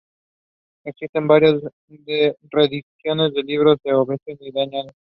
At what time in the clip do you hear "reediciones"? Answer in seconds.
2.49-3.33